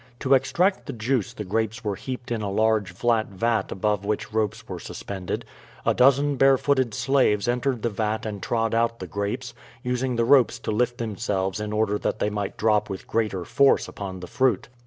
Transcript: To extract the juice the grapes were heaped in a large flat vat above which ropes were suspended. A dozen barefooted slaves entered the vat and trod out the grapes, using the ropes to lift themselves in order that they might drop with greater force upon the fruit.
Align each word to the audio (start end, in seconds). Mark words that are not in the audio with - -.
To 0.21 0.33
extract 0.33 0.87
the 0.87 0.93
juice 0.93 1.31
the 1.31 1.43
grapes 1.43 1.83
were 1.83 1.93
heaped 1.93 2.31
in 2.31 2.41
a 2.41 2.49
large 2.49 2.91
flat 2.91 3.27
vat 3.27 3.71
above 3.71 4.03
which 4.03 4.33
ropes 4.33 4.67
were 4.67 4.79
suspended. 4.79 5.45
A 5.85 5.93
dozen 5.93 6.37
barefooted 6.37 6.95
slaves 6.95 7.47
entered 7.47 7.83
the 7.83 7.89
vat 7.91 8.25
and 8.25 8.41
trod 8.41 8.73
out 8.73 8.97
the 8.97 9.05
grapes, 9.05 9.53
using 9.83 10.15
the 10.15 10.25
ropes 10.25 10.57
to 10.61 10.71
lift 10.71 10.97
themselves 10.97 11.59
in 11.59 11.71
order 11.71 11.99
that 11.99 12.17
they 12.17 12.31
might 12.31 12.57
drop 12.57 12.89
with 12.89 13.05
greater 13.05 13.45
force 13.45 13.87
upon 13.87 14.21
the 14.21 14.25
fruit. 14.27 14.69